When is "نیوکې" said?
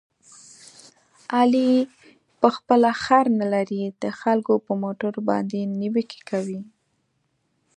5.79-6.19